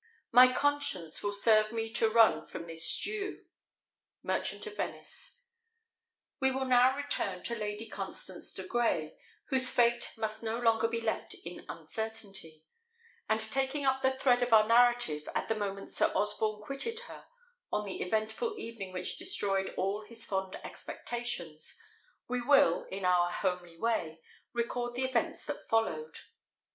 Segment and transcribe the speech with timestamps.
[0.31, 3.45] My conscience will serve me to run from this Jew.
[4.23, 5.43] Merchant of Venice.
[6.39, 9.15] We will now return to Lady Constance de Grey,
[9.49, 12.65] whose fate must no longer be left in uncertainty;
[13.29, 17.25] and taking up the thread of our narrative at the moment Sir Osborne quitted her,
[17.71, 21.77] on the eventful evening which destroyed all his fond expectations,
[22.27, 24.19] we will, in our homely way,
[24.51, 26.17] record the events that followed.